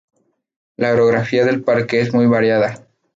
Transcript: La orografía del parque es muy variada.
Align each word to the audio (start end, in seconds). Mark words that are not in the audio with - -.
La 0.77 0.93
orografía 0.93 1.45
del 1.45 1.61
parque 1.63 1.99
es 2.01 2.11
muy 2.11 2.25
variada. 2.25 2.87